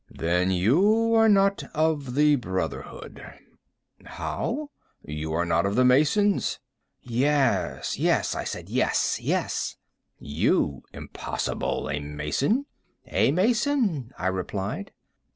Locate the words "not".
1.29-1.61, 5.45-5.67